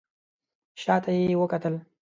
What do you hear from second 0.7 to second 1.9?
شا ته یې وکتل.